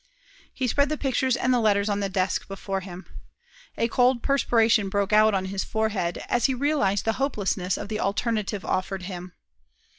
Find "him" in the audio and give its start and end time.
2.79-3.05, 9.03-9.33